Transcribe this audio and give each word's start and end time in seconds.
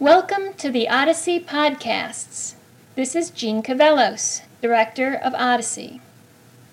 Welcome 0.00 0.54
to 0.54 0.72
the 0.72 0.88
Odyssey 0.88 1.38
Podcasts. 1.38 2.54
This 2.96 3.14
is 3.14 3.30
Jeanne 3.30 3.62
Cavelos, 3.62 4.40
Director 4.60 5.14
of 5.14 5.36
Odyssey. 5.36 6.00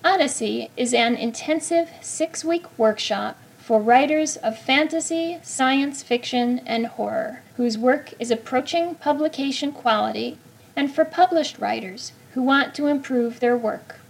Odyssey 0.04 0.70
is 0.76 0.92
an 0.92 1.14
intensive 1.14 1.90
six 2.00 2.44
week 2.44 2.66
workshop 2.76 3.38
for 3.58 3.80
writers 3.80 4.36
of 4.38 4.58
fantasy, 4.58 5.38
science 5.44 6.02
fiction, 6.02 6.62
and 6.66 6.86
horror 6.88 7.42
whose 7.56 7.78
work 7.78 8.12
is 8.18 8.32
approaching 8.32 8.96
publication 8.96 9.70
quality, 9.70 10.36
and 10.74 10.92
for 10.92 11.04
published 11.04 11.60
writers 11.60 12.10
who 12.34 12.42
want 12.42 12.74
to 12.74 12.88
improve 12.88 13.38
their 13.38 13.56
work. 13.56 14.00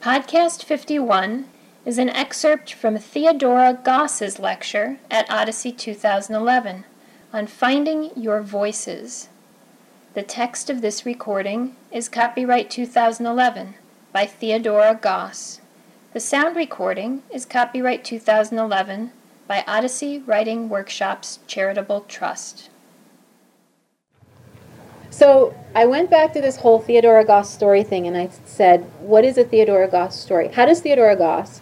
Podcast 0.00 0.62
51 0.62 1.44
is 1.84 1.98
an 1.98 2.08
excerpt 2.10 2.72
from 2.72 2.96
Theodora 2.96 3.78
Goss's 3.84 4.38
lecture 4.38 4.98
at 5.10 5.30
Odyssey 5.30 5.72
2011 5.72 6.84
on 7.32 7.46
finding 7.46 8.10
your 8.16 8.40
voices. 8.40 9.28
The 10.16 10.22
text 10.22 10.70
of 10.70 10.80
this 10.80 11.04
recording 11.04 11.76
is 11.92 12.08
copyright 12.08 12.70
2011 12.70 13.74
by 14.14 14.24
Theodora 14.24 14.98
Goss. 14.98 15.60
The 16.14 16.20
sound 16.20 16.56
recording 16.56 17.22
is 17.30 17.44
copyright 17.44 18.02
2011 18.02 19.12
by 19.46 19.62
Odyssey 19.66 20.20
Writing 20.20 20.70
Workshops 20.70 21.40
Charitable 21.46 22.06
Trust. 22.08 22.70
So 25.10 25.54
I 25.74 25.84
went 25.84 26.08
back 26.08 26.32
to 26.32 26.40
this 26.40 26.56
whole 26.56 26.80
Theodora 26.80 27.26
Goss 27.26 27.52
story 27.52 27.84
thing 27.84 28.06
and 28.06 28.16
I 28.16 28.30
said, 28.46 28.90
What 29.00 29.22
is 29.22 29.36
a 29.36 29.44
Theodora 29.44 29.86
Goss 29.86 30.18
story? 30.18 30.48
How 30.48 30.64
does 30.64 30.80
Theodora 30.80 31.16
Goss, 31.16 31.60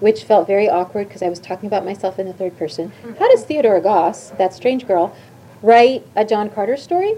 which 0.00 0.24
felt 0.24 0.48
very 0.48 0.68
awkward 0.68 1.06
because 1.06 1.22
I 1.22 1.28
was 1.28 1.38
talking 1.38 1.68
about 1.68 1.84
myself 1.84 2.18
in 2.18 2.26
the 2.26 2.32
third 2.32 2.58
person, 2.58 2.90
how 3.20 3.30
does 3.30 3.44
Theodora 3.44 3.80
Goss, 3.80 4.30
that 4.30 4.54
strange 4.54 4.88
girl, 4.88 5.14
write 5.62 6.04
a 6.16 6.24
John 6.24 6.50
Carter 6.50 6.76
story? 6.76 7.14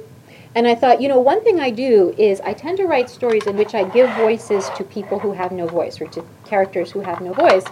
And 0.55 0.67
I 0.67 0.75
thought, 0.75 1.01
you 1.01 1.09
know, 1.09 1.19
one 1.19 1.43
thing 1.43 1.61
I 1.61 1.71
do 1.71 2.15
is 2.19 2.41
I 2.43 2.53
tend 2.53 2.77
to 2.79 2.87
write 2.87 3.09
stories 3.09 3.47
in 3.47 3.57
which 3.57 3.75
I 3.75 3.89
give 3.89 4.11
voices 4.17 4.69
to 4.77 4.85
people 4.85 5.19
who 5.19 5.33
have 5.33 5.51
no 5.51 5.67
voice, 5.67 6.01
or 6.01 6.07
to 6.09 6.25
characters 6.45 6.91
who 6.91 7.01
have 7.01 7.21
no 7.21 7.33
voice. 7.33 7.65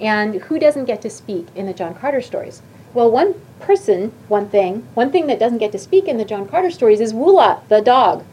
And 0.00 0.34
who 0.34 0.58
doesn't 0.58 0.86
get 0.86 1.00
to 1.02 1.10
speak 1.10 1.46
in 1.54 1.66
the 1.66 1.72
John 1.72 1.94
Carter 1.94 2.20
stories? 2.20 2.62
Well, 2.92 3.10
one 3.10 3.34
person, 3.60 4.12
one 4.28 4.48
thing, 4.48 4.86
one 4.94 5.12
thing 5.12 5.26
that 5.28 5.38
doesn't 5.38 5.58
get 5.58 5.72
to 5.72 5.78
speak 5.78 6.06
in 6.06 6.18
the 6.18 6.24
John 6.24 6.48
Carter 6.48 6.70
stories 6.70 7.00
is 7.00 7.12
Woola, 7.12 7.66
the 7.68 7.80
dog, 7.80 8.24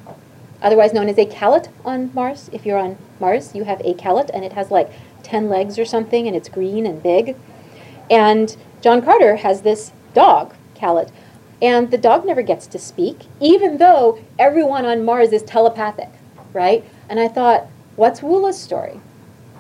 otherwise 0.62 0.94
known 0.94 1.10
as 1.10 1.18
a 1.18 1.26
calot 1.26 1.70
on 1.86 2.12
Mars. 2.14 2.50
If 2.52 2.66
you're 2.66 2.80
on 2.80 2.98
Mars, 3.20 3.54
you 3.54 3.64
have 3.66 3.82
a 3.82 3.94
calot, 3.94 4.32
and 4.34 4.44
it 4.44 4.54
has 4.54 4.72
like 4.72 4.90
10 5.22 5.50
legs 5.50 5.78
or 5.78 5.86
something, 5.86 6.28
and 6.28 6.36
it's 6.36 6.50
green 6.50 6.86
and 6.86 7.04
big. 7.04 7.36
And 8.10 8.56
John 8.82 9.02
Carter 9.02 9.36
has 9.38 9.62
this 9.62 9.92
dog, 10.14 10.54
calot, 10.76 11.12
and 11.64 11.92
the 11.92 11.98
dog 11.98 12.26
never 12.26 12.42
gets 12.42 12.68
to 12.68 12.78
speak, 12.78 13.22
even 13.40 13.78
though 13.78 14.20
everyone 14.38 14.86
on 14.86 15.06
Mars 15.06 15.32
is 15.32 15.42
telepathic, 15.44 16.10
right? 16.52 16.84
And 17.10 17.22
I 17.22 17.30
thought, 17.30 17.68
what's 17.96 18.22
Woola's 18.22 18.60
story? 18.62 19.00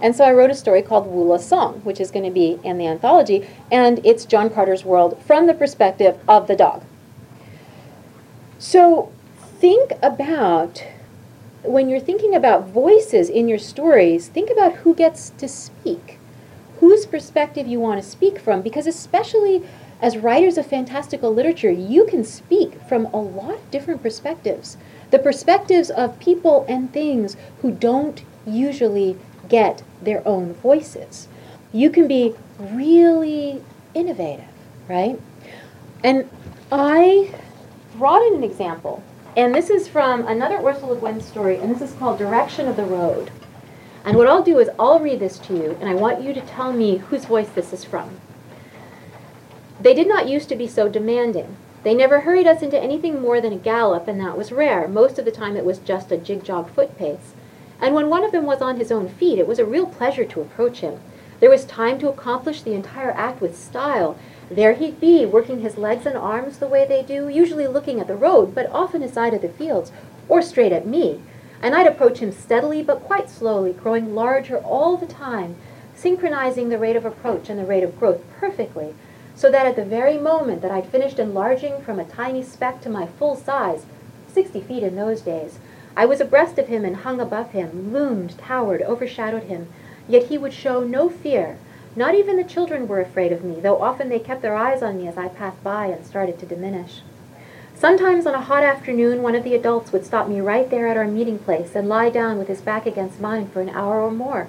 And 0.02 0.14
so 0.14 0.26
I 0.26 0.34
wrote 0.34 0.52
a 0.52 0.56
story 0.56 0.81
called 0.81 1.08
Woola's 1.08 1.48
Song, 1.48 1.76
which 1.86 2.02
is 2.02 2.12
going 2.12 2.26
to 2.26 2.31
be 2.31 2.59
in 2.62 2.78
the 2.78 2.88
anthology, 2.88 3.47
and 3.72 4.06
it's 4.06 4.25
John 4.25 4.50
Carter's 4.50 4.84
world 4.84 5.18
from 5.25 5.47
the 5.47 5.53
perspective 5.53 6.19
of 6.28 6.47
the 6.47 6.58
dog. 6.58 6.84
So 8.59 9.09
think 9.59 9.94
about 10.02 10.84
when 11.64 11.88
you're 11.88 12.02
thinking 12.02 12.35
about 12.35 12.68
voices 12.68 13.30
in 13.30 13.47
your 13.47 13.58
stories, 13.58 14.28
think 14.28 14.50
about 14.50 14.74
who 14.74 14.94
gets 14.94 15.30
to 15.30 15.47
speak, 15.47 16.20
whose 16.81 17.06
perspective 17.06 17.66
you 17.66 17.80
want 17.80 18.03
to 18.03 18.09
speak 18.09 18.40
from, 18.40 18.62
because 18.62 18.88
especially 18.88 19.64
as 20.03 20.18
writers 20.18 20.58
of 20.58 20.68
fantastical 20.68 21.34
literature, 21.34 21.72
you 21.72 22.06
can 22.06 22.25
speak 22.25 22.74
from 22.90 23.06
a 23.06 23.18
lot 23.18 23.56
of 23.56 23.72
different 23.72 24.03
perspectives. 24.03 24.75
The 25.12 25.18
perspectives 25.18 25.90
of 25.90 26.19
people 26.19 26.66
and 26.68 26.91
things 26.91 27.38
who 27.62 27.72
don't 27.72 28.22
usually 28.46 29.18
get 29.47 29.81
their 30.02 30.22
own 30.28 30.56
voices. 30.56 31.30
You 31.72 31.90
can 31.90 32.09
be 32.09 32.36
really 32.59 33.64
innovative, 33.94 34.44
right? 34.90 35.18
And 36.03 36.30
I 36.70 37.34
brought 37.96 38.28
in 38.28 38.35
an 38.35 38.44
example, 38.44 39.02
and 39.38 39.56
this 39.56 39.70
is 39.70 39.88
from 39.88 40.28
another 40.28 40.58
Ursula 40.58 40.96
Le 40.96 41.00
Guin 41.00 41.22
story, 41.22 41.59
and 41.59 41.74
this 41.74 41.81
is 41.81 41.96
called 41.97 42.20
Direction 42.20 42.68
of 42.68 42.75
the 42.75 42.84
Road. 42.84 43.31
And 44.03 44.18
what 44.18 44.28
I'll 44.28 44.44
do 44.44 44.59
is 44.59 44.70
I'll 44.78 45.00
read 45.00 45.22
this 45.22 45.40
to 45.40 45.53
you, 45.53 45.78
and 45.80 45.90
I 45.90 45.94
want 45.94 46.22
you 46.22 46.34
to 46.34 46.41
tell 46.41 46.74
me 46.74 46.97
whose 46.97 47.24
voice 47.24 47.47
this 47.52 47.72
is 47.72 47.85
from. 47.85 48.20
They 49.84 49.94
did 49.94 50.08
not 50.08 50.30
used 50.30 50.48
to 50.48 50.56
be 50.56 50.66
so 50.66 50.88
demanding. 50.88 51.58
They 51.84 51.94
never 51.94 52.22
hurried 52.22 52.48
us 52.48 52.62
into 52.62 52.82
anything 52.82 53.22
more 53.22 53.42
than 53.42 53.52
a 53.52 53.58
gallop, 53.58 54.08
and 54.08 54.18
that 54.22 54.38
was 54.38 54.54
rare. 54.54 54.88
Most 54.88 55.20
of 55.20 55.26
the 55.26 55.32
time 55.32 55.58
it 55.58 55.66
was 55.66 55.80
just 55.80 56.10
a 56.10 56.16
jig-jog 56.18 56.70
foot 56.70 56.98
pace. 56.98 57.34
And 57.82 57.94
when 57.94 58.10
one 58.10 58.24
of 58.24 58.32
them 58.32 58.46
was 58.46 58.62
on 58.62 58.78
his 58.78 58.94
own 58.94 59.10
feet, 59.10 59.40
it 59.40 59.46
was 59.46 59.60
a 59.60 59.66
real 59.66 59.86
pleasure 59.86 60.24
to 60.24 60.40
approach 60.40 60.80
him. 60.80 61.02
There 61.42 61.50
was 61.50 61.66
time 61.66 62.00
to 62.00 62.08
accomplish 62.08 62.62
the 62.62 62.72
entire 62.72 63.12
act 63.12 63.42
with 63.42 63.60
style. 63.60 64.18
There 64.50 64.72
he'd 64.72 65.02
be, 65.02 65.26
working 65.26 65.60
his 65.60 65.78
legs 65.78 66.06
and 66.06 66.16
arms 66.16 66.60
the 66.60 66.68
way 66.70 66.86
they 66.88 67.04
do, 67.04 67.28
usually 67.28 67.68
looking 67.68 68.00
at 68.00 68.08
the 68.08 68.16
road, 68.16 68.56
but 68.56 68.72
often 68.72 69.04
aside 69.04 69.34
of 69.34 69.42
the 69.42 69.50
fields, 69.50 69.92
or 70.30 70.42
straight 70.42 70.72
at 70.72 70.88
me. 70.88 71.20
And 71.62 71.76
I'd 71.76 71.88
approach 71.88 72.20
him 72.20 72.32
steadily 72.32 72.84
but 72.84 73.04
quite 73.04 73.30
slowly, 73.30 73.74
growing 73.74 74.16
larger 74.16 74.60
all 74.60 74.96
the 74.96 75.08
time, 75.08 75.58
synchronizing 75.94 76.70
the 76.70 76.78
rate 76.78 76.96
of 76.96 77.04
approach 77.04 77.50
and 77.50 77.60
the 77.60 77.66
rate 77.66 77.84
of 77.84 78.00
growth 78.00 78.24
perfectly, 78.40 78.94
so 79.44 79.52
that 79.52 79.66
at 79.66 79.76
the 79.76 79.84
very 79.84 80.18
moment 80.18 80.62
that 80.62 80.72
I'd 80.72 80.86
finished 80.86 81.20
enlarging 81.20 81.81
from 81.81 82.00
a 82.00 82.06
tiny 82.06 82.42
speck 82.42 82.80
to 82.80 82.90
my 82.90 83.08
full 83.08 83.36
size, 83.36 83.86
60 84.31 84.62
feet 84.62 84.84
in 84.84 84.96
those 84.96 85.20
days, 85.20 85.59
I 85.98 86.06
was 86.06 86.22
abreast 86.22 86.58
of 86.59 86.70
him 86.70 86.86
and 86.86 86.96
hung 86.96 87.20
above 87.20 87.52
him, 87.52 87.92
loomed, 87.92 88.38
towered, 88.38 88.82
overshadowed 88.82 89.44
him, 89.44 89.68
yet 90.08 90.28
he 90.28 90.38
would 90.38 90.53
show 90.53 90.86
no 90.86 91.09
fear. 91.09 91.58
Not 91.94 92.16
even 92.16 92.38
the 92.38 92.46
children 92.46 92.88
were 92.88 93.02
afraid 93.02 93.34
of 93.34 93.44
me, 93.44 93.59
though 93.59 93.82
often 93.82 94.08
they 94.08 94.18
kept 94.18 94.42
their 94.42 94.56
eyes 94.56 94.82
on 94.82 94.96
me 94.96 95.09
as 95.09 95.18
I 95.18 95.28
passed 95.28 95.62
by 95.62 95.88
and 95.88 96.06
started 96.06 96.40
to 96.40 96.46
diminish. 96.46 97.02
Sometimes 97.76 98.26
on 98.26 98.36
a 98.36 98.40
hot 98.40 98.64
afternoon, 98.64 99.22
one 99.22 99.36
of 99.36 99.44
the 99.44 99.56
adults 99.56 99.92
would 99.92 100.06
stop 100.06 100.30
me 100.30 100.40
right 100.40 100.70
there 100.70 100.88
at 100.88 100.96
our 100.96 101.06
meeting 101.06 101.38
place 101.38 101.76
and 101.76 101.90
lie 101.90 102.09
down 102.09 102.38
with 102.38 102.48
his 102.48 102.62
back 102.62 102.86
against 102.86 103.20
mine 103.20 103.50
for 103.50 103.59
an 103.59 103.72
hour 103.72 104.00
or 104.00 104.09
more. 104.09 104.48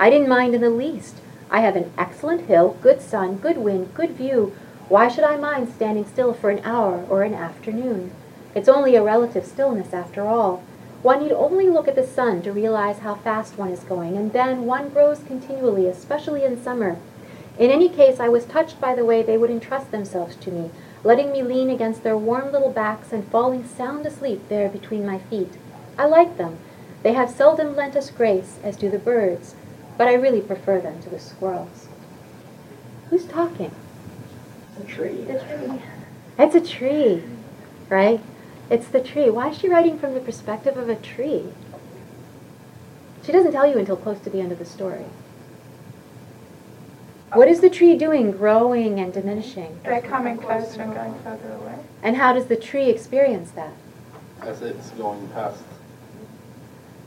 I 0.00 0.10
didn't 0.10 0.28
mind 0.28 0.56
in 0.56 0.62
the 0.62 0.68
least. 0.68 1.18
I 1.52 1.60
have 1.60 1.76
an 1.76 1.92
excellent 1.98 2.46
hill, 2.46 2.78
good 2.80 3.02
sun, 3.02 3.36
good 3.36 3.58
wind, 3.58 3.92
good 3.92 4.12
view. 4.12 4.56
Why 4.88 5.08
should 5.08 5.24
I 5.24 5.36
mind 5.36 5.68
standing 5.68 6.06
still 6.06 6.32
for 6.32 6.48
an 6.48 6.64
hour 6.64 7.04
or 7.10 7.22
an 7.22 7.34
afternoon? 7.34 8.10
It's 8.54 8.70
only 8.70 8.96
a 8.96 9.02
relative 9.02 9.44
stillness 9.44 9.92
after 9.92 10.22
all. 10.22 10.62
One 11.02 11.22
need 11.22 11.32
only 11.32 11.68
look 11.68 11.88
at 11.88 11.94
the 11.94 12.06
sun 12.06 12.40
to 12.42 12.52
realize 12.52 13.00
how 13.00 13.16
fast 13.16 13.58
one 13.58 13.68
is 13.68 13.84
going, 13.84 14.16
and 14.16 14.32
then 14.32 14.64
one 14.64 14.88
grows 14.88 15.18
continually, 15.24 15.86
especially 15.86 16.42
in 16.42 16.62
summer. 16.62 16.96
In 17.58 17.70
any 17.70 17.90
case, 17.90 18.18
I 18.18 18.30
was 18.30 18.46
touched 18.46 18.80
by 18.80 18.94
the 18.94 19.04
way 19.04 19.22
they 19.22 19.36
would 19.36 19.50
entrust 19.50 19.90
themselves 19.90 20.36
to 20.36 20.50
me, 20.50 20.70
letting 21.04 21.32
me 21.32 21.42
lean 21.42 21.68
against 21.68 22.02
their 22.02 22.16
warm 22.16 22.50
little 22.50 22.72
backs 22.72 23.12
and 23.12 23.28
falling 23.28 23.68
sound 23.68 24.06
asleep 24.06 24.48
there 24.48 24.70
between 24.70 25.04
my 25.04 25.18
feet. 25.18 25.52
I 25.98 26.06
like 26.06 26.38
them. 26.38 26.56
They 27.02 27.12
have 27.12 27.28
seldom 27.28 27.76
lent 27.76 27.94
us 27.94 28.10
grace, 28.10 28.58
as 28.64 28.74
do 28.74 28.88
the 28.88 28.98
birds 28.98 29.54
but 29.96 30.08
I 30.08 30.14
really 30.14 30.40
prefer 30.40 30.80
them 30.80 31.00
to 31.02 31.10
the 31.10 31.18
squirrels. 31.18 31.88
Who's 33.10 33.26
talking? 33.26 33.74
The 34.78 34.84
tree. 34.84 35.22
The 35.24 35.38
tree. 35.38 35.82
It's 36.38 36.54
a 36.54 36.60
tree, 36.60 37.22
right? 37.88 38.20
It's 38.70 38.88
the 38.88 39.00
tree. 39.00 39.28
Why 39.28 39.50
is 39.50 39.58
she 39.58 39.68
writing 39.68 39.98
from 39.98 40.14
the 40.14 40.20
perspective 40.20 40.76
of 40.76 40.88
a 40.88 40.96
tree? 40.96 41.52
She 43.24 43.32
doesn't 43.32 43.52
tell 43.52 43.66
you 43.66 43.78
until 43.78 43.96
close 43.96 44.18
to 44.20 44.30
the 44.30 44.40
end 44.40 44.50
of 44.50 44.58
the 44.58 44.64
story. 44.64 45.04
What 47.34 47.48
is 47.48 47.60
the 47.60 47.70
tree 47.70 47.96
doing, 47.96 48.30
growing 48.32 49.00
and 49.00 49.12
diminishing? 49.12 49.78
They're 49.84 50.02
coming 50.02 50.36
closer 50.36 50.82
and 50.82 50.94
going 50.94 51.14
further 51.22 51.52
away. 51.52 51.78
And 52.02 52.16
how 52.16 52.32
does 52.32 52.46
the 52.46 52.56
tree 52.56 52.90
experience 52.90 53.50
that? 53.52 53.72
As 54.42 54.60
it's 54.60 54.90
going 54.90 55.28
past. 55.28 55.62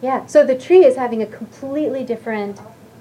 Yeah, 0.01 0.25
so 0.25 0.45
the 0.45 0.57
tree 0.57 0.83
is 0.85 0.95
having 0.95 1.21
a 1.21 1.25
completely 1.25 2.03
different 2.03 2.59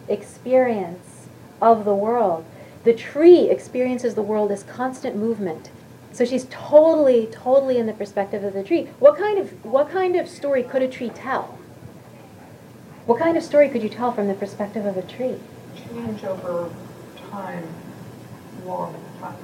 experience 0.09 1.29
of 1.61 1.85
the 1.85 1.95
world. 1.95 2.45
The 2.85 2.95
tree 2.95 3.49
experiences 3.49 4.15
the 4.15 4.23
world 4.23 4.53
as 4.53 4.63
constant 4.63 5.17
movement. 5.17 5.71
So 6.13 6.25
she's 6.25 6.47
totally, 6.51 7.27
totally 7.33 7.79
in 7.79 7.87
the 7.87 7.93
perspective 7.93 8.45
of 8.45 8.53
the 8.53 8.63
tree. 8.63 8.89
What 8.99 9.19
kind 9.19 9.39
of 9.39 9.65
what 9.65 9.91
kind 9.91 10.17
of 10.17 10.29
story 10.29 10.63
could 10.63 10.83
a 10.83 10.89
tree 10.89 11.11
tell? 11.11 11.59
What 13.07 13.19
kind 13.19 13.37
of 13.37 13.43
story 13.43 13.69
could 13.69 13.83
you 13.83 13.89
tell 13.89 14.13
from 14.13 14.29
the 14.29 14.35
perspective 14.35 14.87
of 14.87 14.97
a 14.97 15.03
tree? 15.03 15.37
Change 15.75 16.25
over 16.25 16.71
time, 17.31 17.67
long 18.65 18.95
time. 19.21 19.37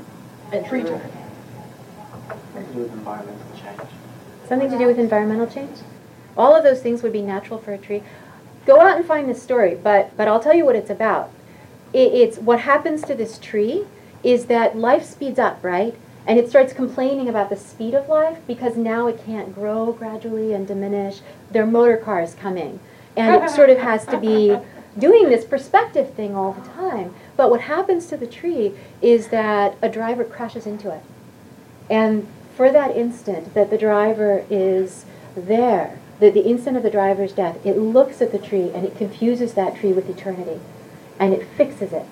A 0.53 0.63
tree 0.67 0.83
time. 0.83 1.01
Something 2.55 2.71
to 2.71 2.73
do 2.73 2.83
with 2.83 2.93
environmental 2.93 3.57
change. 3.57 3.91
Something 4.49 4.71
to 4.71 4.79
do 4.79 4.87
with 4.87 4.99
environmental 4.99 5.47
change? 5.47 5.79
All 6.37 6.55
of 6.55 6.63
those 6.63 6.81
things 6.81 7.03
would 7.03 7.13
be 7.13 7.23
natural 7.23 7.59
for 7.59 7.73
a 7.73 7.79
tree. 7.79 8.03
Go 8.67 8.81
out 8.81 8.97
and 8.97 9.07
find 9.07 9.29
this 9.29 9.43
story, 9.43 9.75
but 9.75 10.17
but 10.17 10.29
I'll 10.29 10.41
tell 10.41 10.55
you 10.55 10.65
what 10.65 10.77
it's 10.77 10.91
about. 10.91 11.31
It, 11.93 12.13
it's 12.13 12.39
what 12.39 12.61
happens 12.61 13.03
to 13.03 13.15
this 13.15 13.39
tree 13.39 13.87
is 14.23 14.47
that 14.47 14.77
life 14.77 15.05
speeds 15.05 15.39
up, 15.39 15.63
right? 15.65 15.95
And 16.27 16.39
it 16.39 16.49
starts 16.49 16.73
complaining 16.73 17.29
about 17.29 17.49
the 17.49 17.57
speed 17.57 17.95
of 17.95 18.09
life 18.09 18.39
because 18.47 18.77
now 18.77 19.07
it 19.07 19.25
can't 19.25 19.55
grow 19.55 19.93
gradually 19.93 20.53
and 20.53 20.67
diminish. 20.67 21.21
There 21.51 21.63
are 21.63 21.67
motor 21.67 21.97
cars 21.97 22.35
coming. 22.35 22.79
And 23.17 23.43
it 23.43 23.51
sort 23.51 23.71
of 23.71 23.79
has 23.79 24.07
to 24.07 24.19
be 24.19 24.57
doing 24.99 25.29
this 25.29 25.45
perspective 25.45 26.15
thing 26.15 26.37
all 26.37 26.53
the 26.53 26.69
time. 26.69 27.15
But 27.37 27.51
what 27.51 27.63
happens 27.63 28.07
to 28.07 28.17
the 28.17 28.27
tree 28.27 28.75
is 29.01 29.29
that 29.29 29.77
a 29.83 29.89
driver 29.89 30.25
crashes 30.25 30.67
into 30.67 30.91
it. 30.91 31.03
And 31.89 32.29
for 32.57 32.71
that 32.71 32.97
instant 32.97 33.55
that 33.55 33.71
the 33.71 33.79
driver 33.79 34.45
is 34.51 35.07
there, 35.35 35.99
the, 36.21 36.31
the 36.31 36.45
instant 36.45 36.77
of 36.77 36.83
the 36.83 36.91
driver's 36.91 37.33
death, 37.33 37.65
it 37.65 37.77
looks 37.77 38.21
at 38.21 38.31
the 38.31 38.39
tree 38.39 38.71
and 38.75 38.85
it 38.85 38.97
confuses 38.97 39.55
that 39.55 39.77
tree 39.77 39.93
with 39.93 40.09
eternity. 40.09 40.61
And 41.19 41.35
it 41.35 41.47
fixes 41.57 41.93
it. 41.93 42.07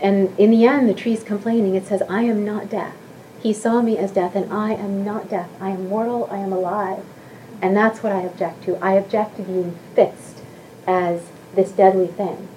And 0.00 0.38
in 0.38 0.50
the 0.50 0.66
end, 0.66 0.88
the 0.88 0.94
tree's 0.94 1.22
complaining. 1.22 1.74
It 1.74 1.86
says, 1.86 2.02
I 2.08 2.22
am 2.22 2.44
not 2.44 2.68
death. 2.68 2.94
He 3.42 3.52
saw 3.52 3.82
me 3.82 3.98
as 3.98 4.10
death, 4.10 4.34
and 4.34 4.52
I 4.52 4.72
am 4.72 5.04
not 5.04 5.28
death. 5.28 5.50
I 5.60 5.70
am 5.70 5.88
mortal, 5.88 6.28
I 6.30 6.38
am 6.38 6.52
alive. 6.52 7.04
And 7.60 7.76
that's 7.76 8.02
what 8.02 8.12
I 8.12 8.20
object 8.20 8.64
to. 8.64 8.76
I 8.84 8.92
object 8.92 9.36
to 9.36 9.42
being 9.42 9.78
fixed 9.94 10.38
as 10.86 11.22
this 11.54 11.70
deadly 11.72 12.06
thing. 12.06 12.48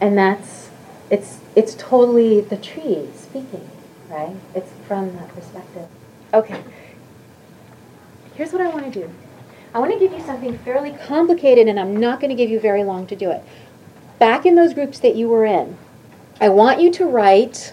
And 0.00 0.16
that's, 0.16 0.70
it's, 1.10 1.40
it's 1.54 1.74
totally 1.74 2.40
the 2.40 2.56
tree 2.56 3.08
speaking, 3.14 3.68
right? 4.08 4.36
It's 4.54 4.70
from 4.86 5.16
that 5.16 5.28
perspective. 5.34 5.88
Okay. 6.32 6.62
Here's 8.34 8.52
what 8.52 8.62
I 8.62 8.68
want 8.68 8.92
to 8.92 9.00
do 9.00 9.10
I 9.72 9.78
want 9.78 9.92
to 9.92 9.98
give 9.98 10.12
you 10.12 10.20
something 10.24 10.58
fairly 10.58 10.92
complicated, 11.06 11.68
and 11.68 11.78
I'm 11.78 11.96
not 11.96 12.20
going 12.20 12.30
to 12.30 12.34
give 12.34 12.50
you 12.50 12.58
very 12.58 12.82
long 12.82 13.06
to 13.06 13.14
do 13.14 13.30
it. 13.30 13.42
Back 14.18 14.44
in 14.44 14.56
those 14.56 14.74
groups 14.74 14.98
that 14.98 15.14
you 15.14 15.28
were 15.28 15.44
in, 15.44 15.78
I 16.40 16.48
want 16.48 16.80
you 16.80 16.90
to 16.92 17.06
write 17.06 17.72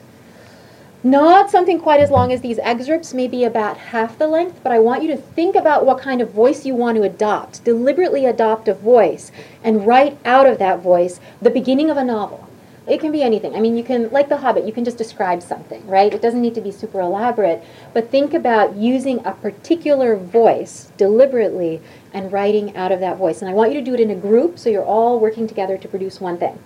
not 1.03 1.49
something 1.49 1.79
quite 1.79 1.99
as 1.99 2.11
long 2.11 2.31
as 2.31 2.41
these 2.41 2.59
excerpts, 2.59 3.13
maybe 3.13 3.43
about 3.43 3.77
half 3.77 4.17
the 4.17 4.27
length, 4.27 4.59
but 4.61 4.71
I 4.71 4.79
want 4.79 5.03
you 5.03 5.07
to 5.09 5.17
think 5.17 5.55
about 5.55 5.85
what 5.85 5.99
kind 5.99 6.21
of 6.21 6.31
voice 6.31 6.65
you 6.65 6.75
want 6.75 6.97
to 6.97 7.03
adopt. 7.03 7.63
Deliberately 7.63 8.25
adopt 8.25 8.67
a 8.67 8.73
voice 8.73 9.31
and 9.63 9.87
write 9.87 10.17
out 10.25 10.45
of 10.45 10.59
that 10.59 10.81
voice 10.81 11.19
the 11.41 11.49
beginning 11.49 11.89
of 11.89 11.97
a 11.97 12.03
novel. 12.03 12.46
It 12.87 13.01
can 13.01 13.11
be 13.11 13.21
anything. 13.21 13.53
I 13.53 13.59
mean, 13.59 13.75
you 13.75 13.83
can, 13.83 14.09
like 14.11 14.29
The 14.29 14.37
Hobbit, 14.37 14.65
you 14.65 14.71
can 14.71 14.85
just 14.85 14.97
describe 14.97 15.43
something, 15.43 15.85
right? 15.85 16.13
It 16.13 16.21
doesn't 16.21 16.41
need 16.41 16.55
to 16.55 16.61
be 16.61 16.71
super 16.71 17.01
elaborate, 17.01 17.61
but 17.93 18.09
think 18.09 18.33
about 18.33 18.77
using 18.77 19.19
a 19.25 19.33
particular 19.33 20.15
voice 20.15 20.91
deliberately 20.95 21.81
and 22.13 22.31
writing 22.31 22.77
out 22.77 22.93
of 22.93 23.01
that 23.01 23.17
voice. 23.17 23.41
And 23.41 23.49
I 23.49 23.53
want 23.53 23.73
you 23.73 23.79
to 23.79 23.85
do 23.85 23.93
it 23.93 23.99
in 23.99 24.09
a 24.09 24.15
group 24.15 24.57
so 24.57 24.69
you're 24.69 24.85
all 24.85 25.19
working 25.19 25.47
together 25.47 25.77
to 25.77 25.87
produce 25.87 26.21
one 26.21 26.37
thing. 26.37 26.57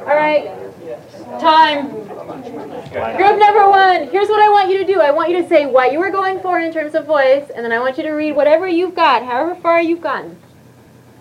All 0.00 0.14
right, 0.14 0.44
time. 1.40 1.88
Group 1.88 3.38
number 3.38 3.68
one, 3.68 4.08
here's 4.08 4.28
what 4.28 4.40
I 4.40 4.50
want 4.50 4.70
you 4.70 4.78
to 4.78 4.84
do. 4.84 5.00
I 5.00 5.10
want 5.10 5.30
you 5.30 5.42
to 5.42 5.48
say 5.48 5.64
what 5.66 5.90
you 5.90 5.98
were 5.98 6.10
going 6.10 6.38
for 6.40 6.60
in 6.60 6.72
terms 6.72 6.94
of 6.94 7.06
voice, 7.06 7.50
and 7.54 7.64
then 7.64 7.72
I 7.72 7.78
want 7.78 7.96
you 7.96 8.04
to 8.04 8.10
read 8.10 8.32
whatever 8.36 8.68
you've 8.68 8.94
got, 8.94 9.24
however 9.24 9.54
far 9.54 9.80
you've 9.80 10.02
gotten. 10.02 10.36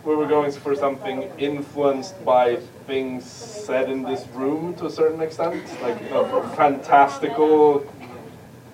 We 0.06 0.16
were 0.16 0.28
going 0.28 0.52
for 0.52 0.76
something 0.76 1.24
influenced 1.40 2.24
by 2.24 2.58
things 2.86 3.26
said 3.26 3.90
in 3.90 4.04
this 4.04 4.28
room 4.28 4.76
to 4.76 4.86
a 4.86 4.90
certain 4.92 5.20
extent, 5.20 5.66
like 5.82 6.00
a 6.12 6.48
fantastical. 6.56 7.92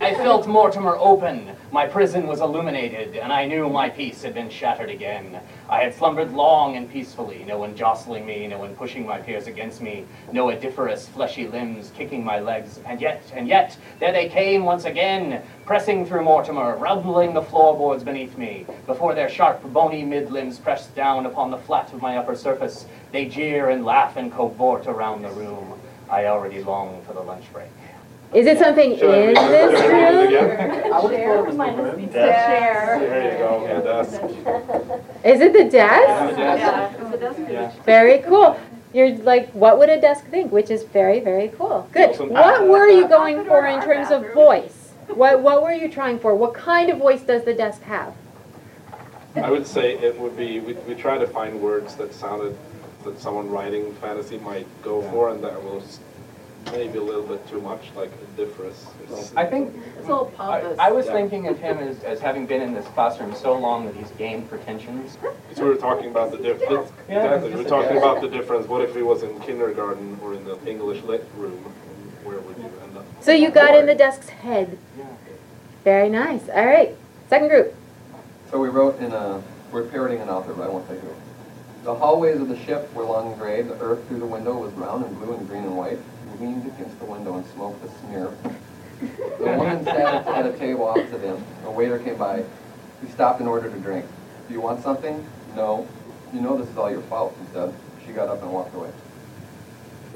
I 0.02 0.16
felt 0.16 0.48
Mortimer 0.48 0.98
open. 0.98 1.56
My 1.72 1.86
prison 1.86 2.26
was 2.26 2.42
illuminated, 2.42 3.16
and 3.18 3.32
I 3.32 3.46
knew 3.46 3.70
my 3.70 3.88
peace 3.88 4.24
had 4.24 4.34
been 4.34 4.50
shattered 4.50 4.90
again. 4.90 5.40
I 5.70 5.84
had 5.84 5.94
slumbered 5.94 6.34
long 6.34 6.76
and 6.76 6.92
peacefully, 6.92 7.46
no 7.48 7.60
one 7.60 7.76
jostling 7.76 8.26
me, 8.26 8.48
no 8.48 8.58
one 8.58 8.76
pushing 8.76 9.06
my 9.06 9.20
peers 9.20 9.46
against 9.46 9.80
me, 9.80 10.08
no 10.32 10.50
odoriferous 10.50 11.08
fleshy 11.08 11.48
limbs 11.48 11.92
kicking 11.96 12.26
my 12.26 12.40
legs, 12.40 12.80
and 12.88 13.00
yet, 13.00 13.22
and 13.36 13.48
yet, 13.48 13.78
there 14.00 14.12
they 14.12 14.28
came 14.28 14.66
once 14.66 14.86
again, 14.86 15.44
pressing 15.68 16.04
through 16.04 16.24
Mortimer, 16.24 16.78
rumbling 16.78 17.36
the 17.36 17.44
floorboards 17.44 18.04
beneath 18.04 18.36
me. 18.40 18.66
Before 18.88 19.14
their 19.14 19.30
sharp, 19.30 19.62
bony 19.72 20.04
mid-limbs 20.04 20.58
press 20.58 20.88
down 20.88 21.28
upon 21.28 21.52
the 21.52 21.60
flat 21.60 21.94
of 21.94 22.02
my 22.02 22.18
upper 22.18 22.36
surface, 22.36 22.88
they 23.12 23.26
jeer 23.28 23.70
and 23.70 23.86
laugh 23.86 24.18
and 24.18 24.32
cavort 24.32 24.88
around 24.88 25.22
the 25.22 25.30
room. 25.30 25.80
I 26.10 26.26
already 26.26 26.64
long 26.64 27.04
for 27.06 27.14
the 27.14 27.22
lunch 27.22 27.46
break. 27.54 27.70
Is 28.34 28.48
it 28.48 28.60
something 28.60 28.98
Should 28.98 29.30
in 29.30 29.38
I 29.38 29.48
this 29.48 29.82
room? 29.82 30.28
again? 30.28 30.94
I 30.94 31.04
would 31.04 31.14
it 31.14 32.12
the. 32.12 32.12
There 32.12 33.32
you 33.34 33.38
go, 33.40 33.68
the 33.76 33.84
desk. 33.84 34.22
Is 35.26 35.42
it 35.42 35.54
the 35.54 35.66
desk? 35.66 36.38
Yeah, 36.38 37.10
the 37.12 37.18
desk. 37.18 37.40
Yeah. 37.50 37.72
Very 37.84 38.20
cool. 38.20 38.58
You're 38.94 39.18
like, 39.18 39.52
what 39.52 39.78
would 39.80 39.90
a 39.90 40.00
desk 40.00 40.28
think? 40.28 40.52
Which 40.52 40.70
is 40.70 40.84
very, 40.84 41.20
very 41.20 41.50
cool. 41.50 41.90
Good. 41.92 42.18
What 42.20 42.68
were 42.68 42.88
you 42.88 43.08
going 43.08 43.44
for 43.46 43.66
in 43.66 43.82
terms 43.82 44.12
of 44.12 44.34
voice? 44.34 44.92
What, 45.08 45.42
what 45.42 45.62
were 45.62 45.74
you 45.74 45.90
trying 45.90 46.20
for? 46.20 46.34
What 46.36 46.54
kind 46.54 46.90
of 46.90 47.00
voice 47.00 47.22
does 47.22 47.44
the 47.44 47.54
desk 47.54 47.82
have? 47.84 48.14
I 49.36 49.50
would 49.50 49.68
say 49.68 49.98
it 49.98 50.18
would 50.20 50.38
be, 50.38 50.60
we, 50.60 50.74
we 50.74 50.94
try 50.96 51.18
to 51.18 51.28
find 51.28 51.62
words 51.62 51.96
that 51.96 52.14
sounded, 52.14 52.58
that 53.04 53.20
someone 53.20 53.50
writing 53.50 53.94
fantasy 53.96 54.38
might 54.38 54.68
go 54.84 55.02
for, 55.10 55.30
and 55.30 55.44
that 55.44 55.62
was 55.64 56.00
maybe 56.72 56.98
a 56.98 57.02
little 57.04 57.24
bit 57.24 57.46
too 57.50 57.60
much, 57.62 57.90
like 57.96 58.12
odoriferous. 58.22 58.86
It's- 59.04 59.34
I 59.36 59.46
think 59.46 59.74
It's 59.98 60.08
a 60.08 60.12
little 60.12 60.32
I, 60.40 60.62
pompous. 60.62 60.80
I 60.80 60.92
was 60.92 61.06
Yeah. 61.08 61.14
thinking 61.14 61.48
of 61.48 61.58
him 61.60 61.78
as, 61.80 62.04
as 62.04 62.20
having 62.20 62.46
been 62.46 62.62
in 62.62 62.74
this 62.74 62.86
classroom 62.88 63.34
so 63.34 63.54
long 63.58 63.86
that 63.86 63.96
he's 63.96 64.12
gained 64.12 64.50
pretensions. 64.50 65.18
So 65.56 65.64
we 65.64 65.70
were 65.70 65.76
talking 65.76 66.10
about 66.12 66.32
the 66.32 66.38
difference. 66.38 66.92
Yeah. 67.10 67.24
Exactly. 67.24 67.50
We 67.52 67.64
were 67.64 67.70
talking 67.70 67.98
about 67.98 68.22
the 68.22 68.30
difference. 68.30 68.68
What 68.68 68.82
if 68.82 68.96
he 68.96 69.02
was 69.02 69.24
in 69.24 69.40
kindergarten 69.40 70.20
or 70.24 70.34
in 70.34 70.46
the 70.46 70.58
English 70.66 71.04
lit 71.04 71.26
room? 71.38 71.64
Where 72.24 72.40
would 72.40 72.58
you 72.58 72.66
end 72.84 72.98
up? 72.98 73.06
So 73.22 73.32
you 73.32 73.50
got 73.50 73.76
in 73.76 73.86
the 73.88 73.96
desk's 73.96 74.30
head. 74.30 74.78
Yeah. 74.98 75.06
Very 75.84 76.10
nice. 76.10 76.48
All 76.50 76.66
right. 76.66 76.96
Second 77.30 77.48
group. 77.50 77.74
So 78.52 78.60
we 78.60 78.70
wrote 78.70 79.00
in 79.00 79.12
a, 79.12 79.42
we're 79.72 79.84
parroting 79.84 80.22
an 80.22 80.30
author, 80.30 80.54
but 80.54 80.64
I 80.64 80.70
won't 80.70 80.88
say 80.88 80.96
who. 80.96 81.08
The 81.84 81.96
hallways 81.96 82.40
of 82.40 82.48
the 82.48 82.58
ship 82.58 82.94
were 82.94 83.04
long 83.04 83.32
and 83.32 83.42
gray. 83.42 83.64
The 83.64 83.80
earth 83.80 84.08
through 84.08 84.20
the 84.20 84.26
window 84.28 84.56
was 84.56 84.72
brown 84.74 85.04
and 85.04 85.18
blue 85.20 85.34
and 85.34 85.48
green 85.50 85.64
and 85.64 85.76
white. 85.76 85.98
We 86.42 86.48
leaned 86.48 86.66
against 86.66 86.98
the 86.98 87.06
window 87.06 87.36
and 87.38 87.46
smoked 87.54 87.86
a 87.86 87.90
smear. 88.00 88.32
The 89.38 89.46
woman 89.46 89.86
sat 89.86 90.26
at 90.28 90.46
a 90.48 90.58
table 90.58 90.86
opposite 90.86 91.22
him. 91.22 91.44
A 91.66 91.72
waiter 91.72 92.00
came 92.00 92.18
by. 92.18 92.44
He 93.06 93.12
stopped 93.12 93.42
and 93.42 93.48
ordered 93.48 93.76
a 93.76 93.78
drink. 93.78 94.06
Do 94.48 94.54
you 94.56 94.60
want 94.60 94.82
something? 94.82 95.24
No. 95.56 95.88
You 96.34 96.42
know 96.42 96.58
this 96.58 96.68
is 96.68 96.78
all 96.78 96.90
your 96.90 97.02
fault, 97.02 97.38
he 97.40 97.54
said. 97.54 97.72
She 98.08 98.12
got 98.12 98.28
up 98.28 98.42
and 98.42 98.52
walked 98.52 98.74
away. 98.74 98.90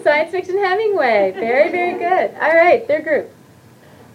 Science 0.04 0.32
fiction 0.32 0.58
Hemingway. 0.58 1.32
Very, 1.36 1.70
very 1.70 1.94
good. 2.00 2.34
All 2.42 2.56
right. 2.56 2.88
Third 2.88 3.04
group. 3.04 3.30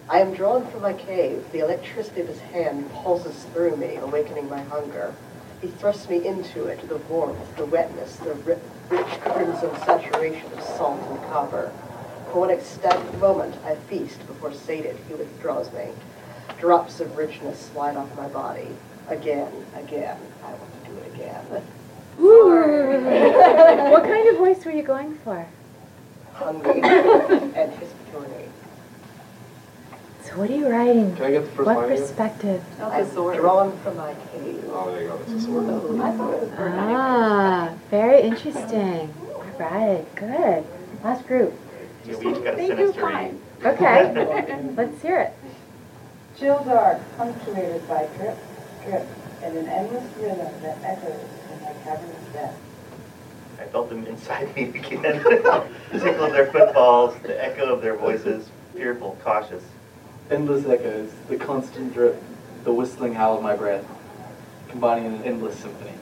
I 0.09 0.19
am 0.19 0.33
drawn 0.33 0.67
from 0.67 0.81
my 0.81 0.91
cave. 0.93 1.45
The 1.53 1.59
electricity 1.59 2.19
of 2.21 2.27
his 2.27 2.39
hand 2.39 2.91
pulses 2.91 3.45
through 3.53 3.77
me, 3.77 3.95
awakening 3.95 4.49
my 4.49 4.61
hunger. 4.63 5.15
He 5.61 5.67
thrusts 5.69 6.09
me 6.09 6.27
into 6.27 6.65
it, 6.65 6.89
the 6.89 6.97
warmth, 6.97 7.55
the 7.55 7.65
wetness, 7.65 8.17
the 8.17 8.33
ri- 8.33 8.55
rich 8.89 9.07
crimson 9.21 9.73
saturation 9.85 10.51
of 10.51 10.61
salt 10.61 10.99
and 11.09 11.19
copper. 11.31 11.71
For 12.31 12.39
one 12.39 12.49
ecstatic 12.51 13.13
moment, 13.19 13.55
I 13.65 13.75
feast. 13.75 14.25
Before 14.25 14.53
sated, 14.53 14.95
he 15.09 15.15
withdraws 15.15 15.71
me. 15.73 15.89
Drops 16.59 17.01
of 17.01 17.17
richness 17.17 17.59
slide 17.59 17.97
off 17.97 18.15
my 18.15 18.29
body. 18.29 18.69
Again, 19.09 19.51
again. 19.75 20.17
I 20.45 20.53
want 20.53 20.85
to 20.85 20.91
do 20.91 20.97
it 20.97 21.13
again. 21.13 21.45
Ooh. 22.21 23.91
what 23.91 24.03
kind 24.03 24.29
of 24.29 24.37
voice 24.37 24.63
were 24.63 24.71
you 24.71 24.83
going 24.83 25.15
for? 25.25 25.45
Hungry 26.33 26.81
and 26.81 27.73
histrionic. 27.73 28.49
So 30.23 30.37
what 30.37 30.49
are 30.49 30.55
you 30.55 30.69
writing? 30.69 31.13
Can 31.17 31.25
I 31.25 31.31
get 31.31 31.43
the 31.43 31.51
first 31.51 31.67
What 31.67 31.77
line 31.79 31.91
again? 31.91 32.01
perspective? 32.01 32.63
I'm 32.79 33.05
drawn 33.11 33.77
from 33.79 33.97
my 33.97 34.15
cave. 34.31 34.63
Oh, 34.69 34.89
there 34.89 35.01
you 35.01 35.07
go. 35.09 35.17
That's 35.17 35.31
a 35.31 35.41
sword. 35.41 35.65
I 35.99 36.11
thought 36.15 36.33
it 36.33 36.41
was. 36.43 36.51
Ah, 36.57 37.73
very 37.89 38.21
interesting. 38.21 39.13
All 39.33 39.43
right, 39.59 40.05
good. 40.15 40.63
Last 41.03 41.27
group. 41.27 41.53
We 42.05 42.13
each 42.13 42.21
got 42.21 42.53
a 42.53 42.57
Thank 42.57 42.59
you, 42.61 42.67
sentence 42.67 42.95
to 42.95 43.01
fine. 43.01 43.41
Okay, 43.63 44.73
let's 44.75 45.01
hear 45.01 45.19
it. 45.19 45.33
Chill 46.37 46.63
dark, 46.63 46.99
punctuated 47.17 47.87
by 47.87 48.07
drip, 48.17 48.37
drip, 48.83 49.07
and 49.43 49.57
an 49.57 49.67
endless 49.67 50.03
rhythm 50.17 50.61
that 50.61 50.77
echoes 50.83 51.21
in 51.53 51.61
my 51.63 51.73
cavernous 51.83 52.33
depths. 52.33 52.57
I 53.59 53.65
felt 53.65 53.89
them 53.89 54.05
inside 54.07 54.55
me 54.55 54.63
again. 54.69 55.21
The 55.21 55.67
tinkle 55.91 56.25
of 56.25 56.31
their 56.31 56.47
footfalls, 56.51 57.15
the 57.21 57.43
echo 57.43 57.73
of 57.75 57.81
their 57.81 57.95
voices. 57.95 58.49
fearful, 58.75 59.17
cautious. 59.23 59.63
Endless 60.31 60.65
echoes, 60.65 61.11
the 61.27 61.35
constant 61.35 61.93
drip, 61.93 62.21
the 62.63 62.73
whistling 62.73 63.13
howl 63.13 63.37
of 63.37 63.43
my 63.43 63.55
breath, 63.55 63.85
combining 64.69 65.05
in 65.05 65.13
an 65.15 65.23
endless 65.23 65.59
symphony. 65.59 65.93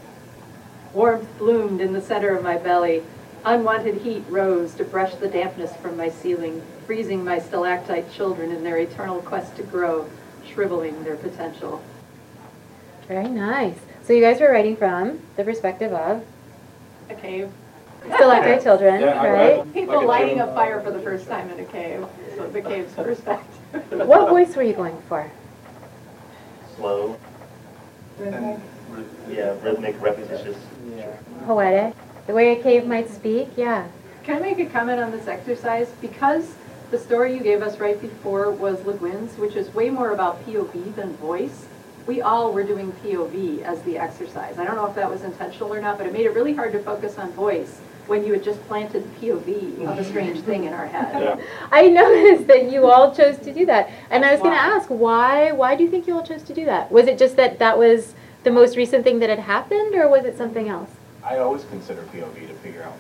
Warmth 0.94 1.28
bloomed 1.38 1.82
in 1.82 1.94
the 1.94 2.02
center 2.02 2.36
of 2.36 2.44
my 2.44 2.58
belly. 2.58 3.04
Unwanted 3.46 3.96
heat 4.02 4.24
rose 4.30 4.74
to 4.76 4.84
brush 4.84 5.16
the 5.16 5.28
dampness 5.28 5.76
from 5.78 5.96
my 5.96 6.10
ceiling, 6.10 6.62
freezing 6.86 7.24
my 7.24 7.40
stalactite 7.40 8.12
children 8.12 8.52
in 8.52 8.64
their 8.64 8.78
eternal 8.78 9.22
quest 9.22 9.56
to 9.56 9.64
grow, 9.64 10.10
shriveling 10.46 11.04
their 11.04 11.16
potential. 11.16 11.82
Very 13.08 13.30
nice. 13.30 13.78
So 14.04 14.14
you 14.14 14.22
guys 14.22 14.40
were 14.42 14.52
writing 14.52 14.76
from 14.76 15.20
the 15.38 15.44
perspective 15.44 15.94
of 15.94 16.24
A 17.10 17.16
cave. 17.16 17.50
stalactite 18.16 18.62
children, 18.62 19.02
Yeah, 19.02 19.22
I- 19.22 19.30
right? 19.30 19.60
I- 19.60 19.64
People 19.74 19.96
Like 20.00 20.08
lighting 20.08 20.38
gym. 20.40 20.50
a 20.50 20.54
fire 20.54 20.82
for 20.82 20.92
the 20.92 21.00
first 21.00 21.28
time 21.28 21.50
in 21.50 21.60
a 21.60 21.66
cave, 21.66 22.06
so 22.36 22.48
the 22.48 22.62
cave's 22.62 22.94
perspective. 22.94 23.46
What 24.08 24.30
voice 24.30 24.56
were 24.56 24.64
you 24.64 24.74
going 24.74 24.98
for? 25.08 25.26
Slow. 26.76 27.16
And, 28.22 28.62
yeah, 29.30 29.54
rhythmic, 29.64 29.96
repetitious. 30.02 30.58
Yeah. 30.98 31.08
Poetic. 31.46 31.94
The 32.30 32.36
way 32.36 32.52
a 32.52 32.62
cave 32.62 32.86
might 32.86 33.10
speak, 33.10 33.50
yeah. 33.58 33.88
Can 34.22 34.36
I 34.36 34.40
make 34.40 34.60
a 34.60 34.68
comment 34.68 35.00
on 35.00 35.10
this 35.10 35.28
exercise? 35.28 35.90
Because 36.00 36.54
the 36.92 37.00
story 37.00 37.34
you 37.34 37.40
gave 37.40 37.64
us 37.64 37.80
right 37.80 38.00
before 38.00 38.52
was 38.52 38.86
Le 38.86 38.94
Guin's, 38.94 39.36
which 39.40 39.56
is 39.56 39.74
way 39.74 39.90
more 39.90 40.12
about 40.12 40.46
POV 40.46 40.94
than 40.94 41.16
voice, 41.16 41.66
we 42.06 42.22
all 42.22 42.54
were 42.54 42.62
doing 42.62 42.92
POV 43.04 43.64
as 43.64 43.82
the 43.82 43.98
exercise. 43.98 44.60
I 44.60 44.64
don't 44.64 44.76
know 44.76 44.86
if 44.86 44.94
that 44.94 45.10
was 45.10 45.24
intentional 45.24 45.74
or 45.74 45.82
not, 45.82 45.98
but 45.98 46.06
it 46.06 46.14
made 46.14 46.28
it 46.28 46.36
really 46.36 46.54
hard 46.54 46.72
to 46.74 46.80
focus 46.84 47.18
on 47.18 47.32
voice 47.32 47.80
when 48.06 48.24
you 48.24 48.34
had 48.34 48.44
just 48.44 48.62
planted 48.68 49.04
the 49.06 49.28
POV 49.28 49.88
of 49.88 49.98
a 49.98 50.06
strange 50.06 50.42
thing 50.42 50.66
in 50.66 50.74
our 50.74 50.86
head. 50.86 51.40
Yeah. 51.40 51.46
I 51.72 51.88
noticed 51.88 52.46
that 52.46 52.72
you 52.72 52.86
all 52.86 53.12
chose 53.12 53.40
to 53.40 53.52
do 53.52 53.66
that. 53.66 53.90
And 54.12 54.24
I 54.24 54.34
was 54.34 54.40
going 54.40 54.54
to 54.54 54.62
ask, 54.62 54.88
why 54.88 55.52
why 55.52 55.76
do 55.76 55.84
you 55.84 55.90
think 55.90 56.06
you 56.06 56.14
all 56.14 56.24
chose 56.24 56.44
to 56.44 56.54
do 56.54 56.66
that? 56.66 56.92
Was 56.92 57.08
it 57.08 57.18
just 57.18 57.38
that 57.38 57.58
that 57.58 57.80
was 57.80 58.14
the 58.44 58.52
most 58.52 58.78
recent 58.78 59.04
thing 59.04 59.18
that 59.18 59.32
had 59.32 59.40
happened 59.40 59.96
or 59.96 60.08
was 60.08 60.26
it 60.26 60.38
something 60.38 60.70
else? 60.70 60.92
I 61.30 61.38
always 61.38 61.64
consider 61.66 62.02
POV 62.12 62.48
to 62.48 62.54
figure 62.56 62.82
out. 62.82 62.96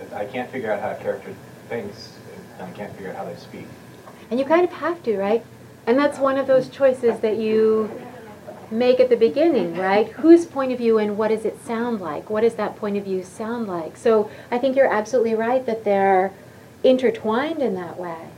If 0.00 0.14
I 0.14 0.24
can't 0.24 0.48
figure 0.50 0.70
out 0.70 0.80
how 0.80 0.90
a 0.90 0.94
character 0.94 1.34
thinks, 1.68 2.16
and 2.58 2.68
I 2.68 2.72
can't 2.72 2.92
figure 2.94 3.10
out 3.10 3.16
how 3.16 3.24
they 3.24 3.34
speak. 3.34 3.66
And 4.30 4.38
you 4.38 4.46
kind 4.46 4.64
of 4.64 4.70
have 4.70 5.02
to, 5.02 5.18
right? 5.18 5.44
And 5.88 5.98
that's 5.98 6.20
one 6.20 6.38
of 6.38 6.46
those 6.46 6.68
choices 6.68 7.18
that 7.18 7.38
you 7.38 7.90
make 8.70 9.00
at 9.00 9.08
the 9.08 9.16
beginning, 9.16 9.76
right? 9.76 10.08
Whose 10.10 10.46
point 10.46 10.70
of 10.70 10.78
view 10.78 10.98
and 10.98 11.18
what 11.18 11.28
does 11.28 11.44
it 11.44 11.60
sound 11.64 12.00
like? 12.00 12.30
What 12.30 12.42
does 12.42 12.54
that 12.54 12.76
point 12.76 12.96
of 12.96 13.04
view 13.04 13.24
sound 13.24 13.66
like? 13.66 13.96
So 13.96 14.30
I 14.52 14.58
think 14.58 14.76
you're 14.76 14.92
absolutely 14.92 15.34
right 15.34 15.66
that 15.66 15.82
they're 15.84 16.32
intertwined 16.84 17.62
in 17.62 17.74
that 17.74 17.98
way. 17.98 18.28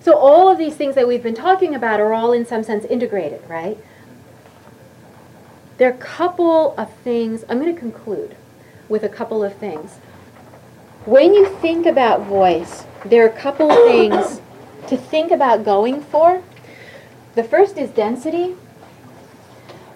So 0.00 0.16
all 0.16 0.48
of 0.48 0.58
these 0.58 0.76
things 0.76 0.94
that 0.94 1.08
we've 1.08 1.22
been 1.22 1.34
talking 1.34 1.74
about 1.74 1.98
are 1.98 2.12
all 2.12 2.32
in 2.32 2.46
some 2.46 2.62
sense 2.62 2.84
integrated, 2.84 3.42
right? 3.48 3.78
There 5.82 5.90
are 5.90 5.94
a 5.94 5.98
couple 5.98 6.76
of 6.78 6.94
things, 6.98 7.44
I'm 7.48 7.58
going 7.58 7.74
to 7.74 7.80
conclude 7.80 8.36
with 8.88 9.02
a 9.02 9.08
couple 9.08 9.42
of 9.42 9.56
things. 9.56 9.96
When 11.06 11.34
you 11.34 11.44
think 11.56 11.86
about 11.86 12.24
voice, 12.24 12.84
there 13.04 13.24
are 13.24 13.28
a 13.28 13.36
couple 13.36 13.68
of 13.68 13.78
things 13.78 14.40
to 14.86 14.96
think 14.96 15.32
about 15.32 15.64
going 15.64 16.00
for. 16.00 16.44
The 17.34 17.42
first 17.42 17.78
is 17.78 17.90
density, 17.90 18.54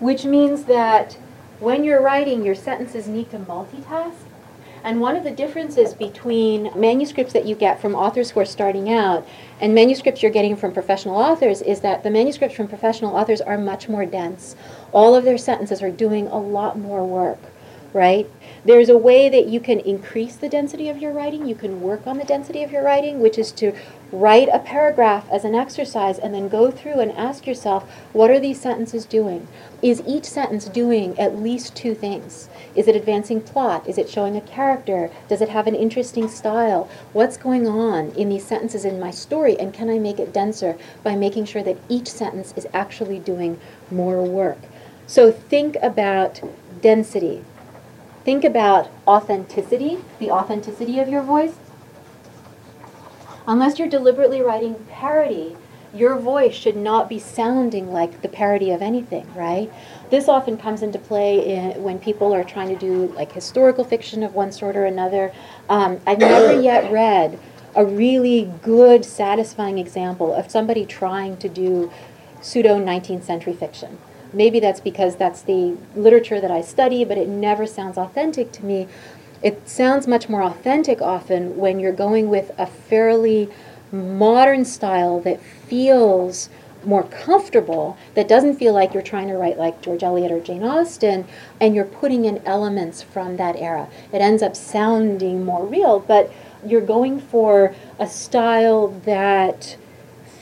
which 0.01 0.25
means 0.25 0.65
that 0.65 1.19
when 1.61 1.85
you're 1.85 2.03
writing, 2.03 2.45
your 2.45 2.57
sentences 2.57 3.07
need 3.07 3.31
to 3.31 3.39
multitask. 3.39 4.26
And 4.87 5.01
one 5.01 5.17
of 5.17 5.25
the 5.25 5.33
differences 5.33 5.95
between 5.95 6.71
manuscripts 6.77 7.33
that 7.33 7.45
you 7.45 7.57
get 7.57 7.81
from 7.81 7.97
authors 7.97 8.31
who 8.31 8.39
are 8.39 8.45
starting 8.45 8.89
out 8.89 9.27
and 9.61 9.75
manuscripts 9.75 10.23
you're 10.23 10.31
getting 10.31 10.55
from 10.55 10.73
professional 10.73 11.17
authors 11.17 11.61
is 11.61 11.81
that 11.81 12.05
the 12.05 12.11
manuscripts 12.11 12.55
from 12.55 12.69
professional 12.69 13.17
authors 13.17 13.41
are 13.41 13.59
much 13.59 13.89
more 13.89 14.07
dense. 14.07 14.55
All 14.93 15.17
of 15.17 15.25
their 15.25 15.39
sentences 15.39 15.83
are 15.83 15.91
doing 15.91 16.29
a 16.29 16.39
lot 16.39 16.79
more 16.79 17.05
work, 17.05 17.41
right? 17.93 18.31
There's 18.67 18.89
a 18.89 18.99
way 18.99 19.29
that 19.29 19.47
you 19.47 19.61
can 19.61 19.79
increase 19.79 20.35
the 20.35 20.49
density 20.49 20.89
of 20.89 20.99
your 20.99 21.13
writing. 21.13 21.47
You 21.47 21.55
can 21.55 21.81
work 21.81 22.05
on 22.05 22.19
the 22.19 22.25
density 22.25 22.65
of 22.65 22.73
your 22.73 22.83
writing, 22.83 23.21
which 23.21 23.39
is 23.39 23.53
to 23.53 23.73
write 24.11 24.49
a 24.53 24.59
paragraph 24.59 25.25
as 25.31 25.45
an 25.45 25.55
exercise 25.55 26.19
and 26.19 26.35
then 26.35 26.49
go 26.49 26.73
through 26.73 26.99
and 26.99 27.13
ask 27.13 27.47
yourself, 27.47 27.89
what 28.13 28.29
are 28.29 28.41
these 28.41 28.61
sentences 28.61 29.07
doing? 29.07 29.47
Is 29.83 30.03
each 30.05 30.25
sentence 30.25 30.65
doing 30.65 31.17
at 31.17 31.39
least 31.39 31.77
two 31.77 31.95
things? 31.95 32.49
Is 32.75 32.89
it 32.89 32.97
advancing 32.97 33.41
plot? 33.41 33.87
Is 33.87 33.99
it 33.99 34.11
showing 34.11 34.37
a 34.37 34.41
character? 34.41 35.13
Does 35.29 35.41
it 35.41 35.51
have 35.51 35.69
an 35.69 35.77
interesting 35.77 36.27
style? 36.27 36.91
What's 37.13 37.37
going 37.37 37.69
on 37.69 38.11
in 38.17 38.31
these 38.31 38.49
sentences 38.49 38.85
in 38.85 38.99
my 38.99 39.13
story? 39.13 39.57
And 39.61 39.73
can 39.73 39.89
I 39.89 40.01
make 40.01 40.19
it 40.19 40.33
denser 40.33 40.77
by 41.05 41.15
making 41.15 41.45
sure 41.45 41.63
that 41.63 41.79
each 41.89 42.09
sentence 42.09 42.53
is 42.57 42.67
actually 42.75 43.21
doing 43.21 43.61
more 43.93 44.25
work? 44.25 44.59
So 45.07 45.31
think 45.31 45.77
about 45.81 46.41
density. 46.83 47.45
Think 48.27 48.43
about 48.43 48.91
authenticity, 49.07 49.99
the 50.19 50.33
authenticity 50.33 50.99
of 50.99 51.09
your 51.09 51.23
voice. 51.23 51.55
Unless 53.47 53.79
you're 53.79 53.89
deliberately 53.89 54.41
writing 54.41 54.75
parody, 54.91 55.57
your 55.95 56.17
voice 56.19 56.53
should 56.53 56.75
not 56.75 57.09
be 57.09 57.21
sounding 57.21 57.93
like 57.93 58.23
the 58.23 58.29
parody 58.29 58.73
of 58.73 58.83
anything, 58.83 59.33
right? 59.37 59.73
This 60.11 60.27
often 60.29 60.57
comes 60.57 60.83
into 60.83 60.99
play 60.99 61.39
in, 61.55 61.81
when 61.85 62.01
people 62.01 62.35
are 62.35 62.43
trying 62.43 62.69
to 62.71 62.75
do 62.75 63.15
like 63.15 63.31
historical 63.31 63.85
fiction 63.85 64.25
of 64.25 64.35
one 64.35 64.51
sort 64.51 64.75
or 64.75 64.87
another. 64.87 65.33
Um, 65.69 66.01
I've 66.05 66.19
never 66.19 66.61
yet 66.61 66.91
read 66.91 67.39
a 67.77 67.87
really 67.87 68.51
good, 68.61 69.05
satisfying 69.05 69.79
example 69.79 70.35
of 70.35 70.51
somebody 70.51 70.85
trying 70.85 71.37
to 71.37 71.49
do 71.49 71.93
pseudo 72.43 72.77
19th 72.85 73.23
century 73.23 73.53
fiction. 73.53 73.99
Maybe 74.37 74.61
that's 74.61 74.81
because 74.81 75.17
that's 75.17 75.41
the 75.41 75.79
literature 75.95 76.43
that 76.43 76.51
I 76.51 76.61
study, 76.61 77.07
but 77.07 77.17
it 77.17 77.27
never 77.27 77.67
sounds 77.67 77.97
authentic 77.97 78.53
to 78.53 78.65
me. 78.67 78.87
It 79.43 79.67
sounds 79.67 80.07
much 80.07 80.29
more 80.29 80.43
authentic 80.43 81.01
often 81.01 81.57
when 81.57 81.81
you're 81.81 81.91
going 81.91 82.29
with 82.29 82.51
a 82.59 82.67
fairly 82.67 83.49
modern 83.91 84.67
style 84.67 85.21
that 85.21 85.41
feels 85.41 86.51
more 86.85 87.05
comfortable, 87.05 87.97
that 88.15 88.29
doesn't 88.29 88.57
feel 88.57 88.75
like 88.75 88.93
you're 88.93 89.03
trying 89.03 89.29
to 89.29 89.39
write 89.39 89.57
like 89.57 89.81
George 89.81 90.03
Eliot 90.03 90.31
or 90.31 90.41
Jane 90.41 90.63
Austen, 90.63 91.27
and 91.59 91.75
you're 91.75 91.87
putting 91.87 92.27
in 92.27 92.43
elements 92.45 93.01
from 93.01 93.39
that 93.39 93.57
era. 93.57 93.89
It 94.13 94.19
ends 94.19 94.43
up 94.43 94.55
sounding 94.55 95.47
more 95.47 95.65
real, 95.65 95.99
but 95.99 96.31
you're 96.63 96.83
going 96.83 97.21
for 97.21 97.75
a 97.99 98.07
style 98.07 98.89
that 99.07 99.79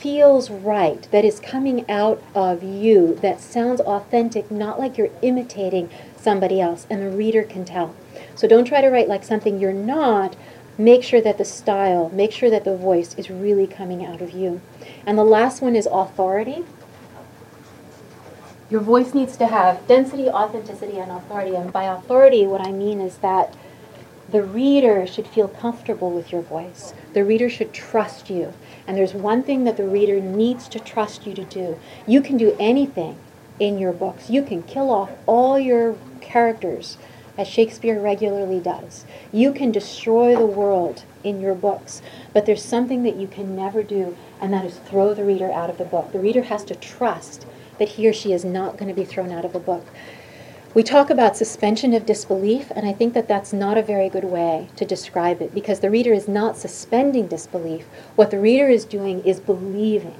feels 0.05 0.51
right, 0.51 1.09
that 1.09 1.25
is 1.25 1.39
coming 1.39 1.83
out 1.89 2.21
of 2.35 2.61
you, 2.61 3.15
that 3.23 3.41
sounds 3.41 3.81
authentic, 3.81 4.51
not 4.51 4.77
like 4.77 4.99
you're 4.99 5.09
imitating 5.23 5.89
somebody 6.15 6.61
else, 6.61 6.85
and 6.91 7.01
the 7.01 7.09
reader 7.09 7.41
can 7.41 7.65
tell. 7.65 7.95
So 8.35 8.47
don't 8.47 8.65
try 8.65 8.81
to 8.81 8.89
write 8.89 9.07
like 9.07 9.23
something 9.23 9.59
you're 9.59 9.73
not. 9.73 10.35
Make 10.77 11.01
sure 11.01 11.21
that 11.21 11.39
the 11.39 11.43
style, 11.43 12.11
make 12.13 12.31
sure 12.31 12.51
that 12.51 12.65
the 12.65 12.77
voice 12.77 13.15
is 13.15 13.31
really 13.31 13.65
coming 13.65 14.05
out 14.05 14.21
of 14.21 14.29
you. 14.29 14.61
And 15.07 15.17
the 15.17 15.23
last 15.23 15.63
one 15.63 15.75
is 15.75 15.87
authority. 15.91 16.63
Your 18.69 18.81
voice 18.81 19.15
needs 19.15 19.35
to 19.37 19.47
have 19.47 19.87
density, 19.87 20.29
authenticity, 20.29 20.99
and 20.99 21.11
authority. 21.11 21.55
And 21.55 21.73
by 21.73 21.85
authority, 21.85 22.45
what 22.45 22.61
I 22.61 22.71
mean 22.71 23.01
is 23.01 23.17
that 23.17 23.55
the 24.29 24.43
reader 24.43 25.05
should 25.05 25.27
feel 25.27 25.47
comfortable 25.47 26.11
with 26.11 26.31
your 26.31 26.41
voice. 26.41 26.93
The 27.13 27.23
reader 27.23 27.49
should 27.49 27.73
trust 27.73 28.29
you. 28.29 28.53
And 28.87 28.97
there's 28.97 29.13
one 29.13 29.43
thing 29.43 29.63
that 29.65 29.77
the 29.77 29.87
reader 29.87 30.19
needs 30.19 30.67
to 30.69 30.79
trust 30.79 31.25
you 31.25 31.33
to 31.35 31.43
do. 31.43 31.79
You 32.07 32.21
can 32.21 32.37
do 32.37 32.55
anything 32.59 33.17
in 33.59 33.77
your 33.77 33.93
books. 33.93 34.29
You 34.29 34.43
can 34.43 34.63
kill 34.63 34.89
off 34.89 35.11
all 35.25 35.59
your 35.59 35.95
characters, 36.21 36.97
as 37.37 37.47
Shakespeare 37.47 37.99
regularly 37.99 38.59
does. 38.59 39.05
You 39.31 39.51
can 39.51 39.71
destroy 39.71 40.35
the 40.35 40.45
world 40.45 41.03
in 41.23 41.41
your 41.41 41.55
books. 41.55 42.01
But 42.33 42.45
there's 42.45 42.63
something 42.63 43.03
that 43.03 43.15
you 43.15 43.27
can 43.27 43.55
never 43.55 43.83
do, 43.83 44.15
and 44.41 44.53
that 44.53 44.65
is 44.65 44.77
throw 44.77 45.13
the 45.13 45.23
reader 45.23 45.51
out 45.51 45.69
of 45.69 45.77
the 45.77 45.85
book. 45.85 46.11
The 46.11 46.19
reader 46.19 46.43
has 46.43 46.63
to 46.65 46.75
trust 46.75 47.45
that 47.77 47.89
he 47.89 48.07
or 48.07 48.13
she 48.13 48.31
is 48.31 48.45
not 48.45 48.77
going 48.77 48.87
to 48.87 48.95
be 48.95 49.05
thrown 49.05 49.31
out 49.31 49.45
of 49.45 49.53
a 49.55 49.59
book. 49.59 49.85
We 50.75 50.83
talk 50.83 51.09
about 51.09 51.37
suspension 51.37 51.93
of 51.93 52.05
disbelief, 52.05 52.69
and 52.75 52.85
I 52.85 52.91
think 52.91 53.13
that 53.13 53.29
that's 53.29 53.53
not 53.53 53.77
a 53.77 53.81
very 53.81 54.09
good 54.09 54.25
way 54.25 54.67
to 54.75 54.83
describe 54.83 55.41
it 55.41 55.55
because 55.55 55.79
the 55.79 55.89
reader 55.89 56.11
is 56.11 56.27
not 56.27 56.57
suspending 56.57 57.27
disbelief. 57.29 57.85
What 58.17 58.29
the 58.29 58.41
reader 58.41 58.67
is 58.67 58.83
doing 58.83 59.23
is 59.23 59.39
believing 59.39 60.17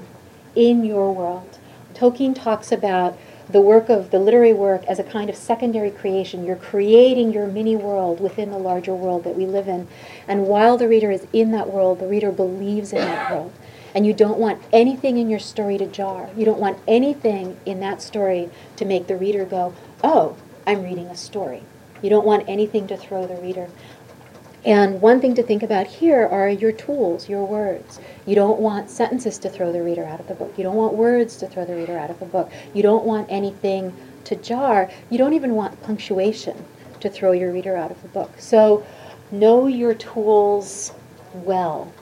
in 0.54 0.82
your 0.82 1.12
world. 1.12 1.58
Tolkien 1.92 2.34
talks 2.34 2.72
about 2.72 3.18
the 3.50 3.60
work 3.60 3.90
of 3.90 4.10
the 4.10 4.18
literary 4.18 4.54
work 4.54 4.82
as 4.84 4.98
a 4.98 5.04
kind 5.04 5.28
of 5.28 5.36
secondary 5.36 5.90
creation. 5.90 6.46
You're 6.46 6.56
creating 6.56 7.34
your 7.34 7.48
mini 7.48 7.76
world 7.76 8.18
within 8.18 8.50
the 8.50 8.58
larger 8.58 8.94
world 8.94 9.24
that 9.24 9.36
we 9.36 9.44
live 9.44 9.68
in. 9.68 9.86
And 10.26 10.46
while 10.46 10.78
the 10.78 10.88
reader 10.88 11.10
is 11.10 11.26
in 11.34 11.50
that 11.50 11.70
world, 11.70 11.98
the 11.98 12.08
reader 12.08 12.32
believes 12.32 12.94
in 12.94 13.00
that 13.00 13.30
world. 13.30 13.52
And 13.94 14.06
you 14.06 14.14
don't 14.14 14.38
want 14.38 14.62
anything 14.72 15.18
in 15.18 15.28
your 15.28 15.38
story 15.38 15.76
to 15.76 15.86
jar. 15.86 16.30
You 16.34 16.46
don't 16.46 16.58
want 16.58 16.78
anything 16.88 17.58
in 17.66 17.80
that 17.80 18.00
story 18.00 18.48
to 18.76 18.86
make 18.86 19.06
the 19.06 19.16
reader 19.16 19.44
go, 19.44 19.74
oh, 20.02 20.36
I'm 20.66 20.82
reading 20.82 21.06
a 21.06 21.16
story. 21.16 21.62
You 22.02 22.10
don't 22.10 22.26
want 22.26 22.48
anything 22.48 22.88
to 22.88 22.96
throw 22.96 23.26
the 23.26 23.36
reader. 23.36 23.68
And 24.64 25.00
one 25.00 25.20
thing 25.20 25.32
to 25.36 25.44
think 25.44 25.62
about 25.62 25.86
here 25.86 26.26
are 26.26 26.48
your 26.48 26.72
tools, 26.72 27.28
your 27.28 27.44
words. 27.44 28.00
You 28.26 28.34
don't 28.34 28.58
want 28.58 28.90
sentences 28.90 29.38
to 29.38 29.48
throw 29.48 29.70
the 29.70 29.80
reader 29.80 30.04
out 30.04 30.18
of 30.18 30.26
the 30.26 30.34
book. 30.34 30.52
You 30.56 30.64
don't 30.64 30.74
want 30.74 30.94
words 30.94 31.36
to 31.36 31.46
throw 31.46 31.64
the 31.64 31.76
reader 31.76 31.96
out 31.96 32.10
of 32.10 32.18
the 32.18 32.26
book. 32.26 32.50
You 32.74 32.82
don't 32.82 33.04
want 33.04 33.28
anything 33.30 33.94
to 34.24 34.34
jar. 34.34 34.90
You 35.08 35.18
don't 35.18 35.34
even 35.34 35.54
want 35.54 35.80
punctuation 35.84 36.64
to 36.98 37.08
throw 37.08 37.30
your 37.30 37.52
reader 37.52 37.76
out 37.76 37.92
of 37.92 38.02
the 38.02 38.08
book. 38.08 38.32
So 38.38 38.84
know 39.30 39.68
your 39.68 39.94
tools 39.94 40.92
well. 41.32 41.92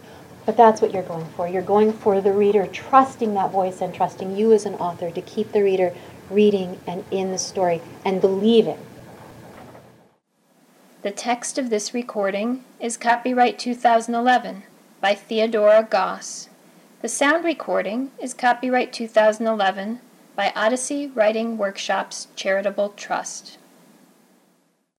But 0.47 0.57
that's 0.57 0.81
what 0.81 0.93
you're 0.93 1.03
going 1.03 1.27
for. 1.37 1.49
You're 1.49 1.63
going 1.63 1.93
for 1.93 2.21
the 2.23 2.33
reader 2.33 2.67
trusting 2.67 3.35
that 3.35 3.51
voice 3.51 3.83
and 3.83 3.95
trusting 3.95 4.37
you 4.37 4.53
as 4.53 4.65
an 4.65 4.75
author 4.77 5.11
to 5.11 5.23
keep 5.23 5.53
the 5.53 5.63
reader 5.63 5.93
reading 6.31 6.81
and 6.87 7.05
in 7.11 7.31
the 7.31 7.39
story 7.39 7.83
and 8.05 8.21
believing. 8.21 8.79
The 11.03 11.11
text 11.11 11.59
of 11.59 11.71
this 11.71 11.93
recording 11.93 12.65
is 12.81 12.97
copyright 12.97 13.59
2011 13.59 14.63
by 15.01 15.15
Theodora 15.15 15.87
Goss. 15.89 16.49
The 17.03 17.09
sound 17.09 17.45
recording 17.45 18.11
is 18.19 18.33
copyright 18.33 18.93
2011 18.93 20.01
by 20.35 20.53
Odyssey 20.57 21.09
Writing 21.09 21.59
Workshops 21.59 22.29
Charitable 22.37 22.95
Trust. 22.97 23.59